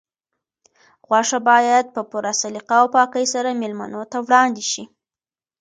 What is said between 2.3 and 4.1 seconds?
سلیقه او پاکۍ سره مېلمنو